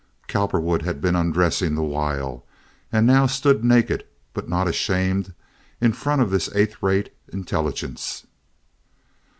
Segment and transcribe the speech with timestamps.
[0.27, 2.43] Cowperwood had been undressing the while,
[2.91, 5.31] and now stood naked, but not ashamed,
[5.79, 8.25] in front of this eighth rate intelligence.